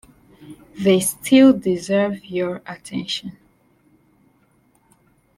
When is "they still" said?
0.81-1.53